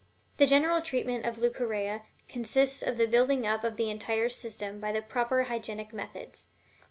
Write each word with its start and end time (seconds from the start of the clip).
The 0.37 0.47
general 0.47 0.81
treatment 0.81 1.25
of 1.27 1.37
Leucorrhea 1.37 2.01
consists 2.27 2.81
of 2.81 2.97
the 2.97 3.05
building 3.05 3.45
up 3.45 3.63
of 3.63 3.77
the 3.77 3.91
entire 3.91 4.29
system 4.29 4.79
by 4.79 4.91
the 4.91 5.01
proper 5.03 5.43
hygienic 5.43 5.93
methods. 5.93 6.49